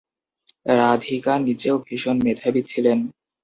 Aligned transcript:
রাধিকা 0.75 1.33
নিজেও 1.39 1.75
ভীষণ 1.85 2.17
মেধাবী 2.25 2.61
ছিলেন। 2.63 2.99